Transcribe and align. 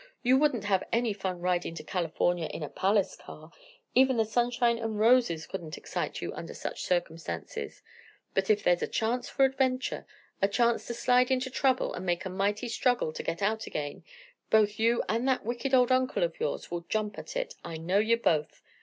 "You 0.23 0.35
wouldn't 0.35 0.63
have 0.63 0.83
any 0.91 1.13
fun 1.13 1.41
riding 1.41 1.75
to 1.75 1.83
California 1.83 2.47
in 2.51 2.63
a 2.63 2.69
palace 2.69 3.15
car; 3.15 3.51
even 3.93 4.17
the 4.17 4.25
sunshine 4.25 4.79
and 4.79 4.99
roses 4.99 5.45
couldn't 5.45 5.77
excite 5.77 6.23
you 6.23 6.33
under 6.33 6.55
such 6.55 6.81
circumstances; 6.81 7.83
but 8.33 8.49
if 8.49 8.63
there's 8.63 8.81
a 8.81 8.87
chance 8.87 9.29
for 9.29 9.45
adventure 9.45 10.07
a 10.41 10.47
chance 10.47 10.87
to 10.87 10.95
slide 10.95 11.29
into 11.29 11.51
trouble 11.51 11.93
and 11.93 12.03
make 12.03 12.25
a 12.25 12.31
mighty 12.31 12.67
struggle 12.67 13.13
to 13.13 13.21
get 13.21 13.43
out 13.43 13.67
again 13.67 14.03
both 14.49 14.79
you 14.79 15.03
and 15.07 15.27
that 15.27 15.45
wicked 15.45 15.71
old 15.71 15.91
uncle 15.91 16.23
of 16.23 16.39
yours 16.39 16.71
will 16.71 16.81
jump 16.89 17.19
at 17.19 17.35
it. 17.37 17.53
I 17.63 17.77
know 17.77 17.99
ye 17.99 18.15
both. 18.15 18.63